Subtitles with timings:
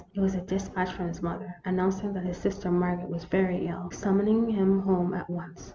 [0.15, 3.91] It was a despatch from his mother, announcing that his sister Margaret was very ill,
[3.91, 5.69] summoning him home at once.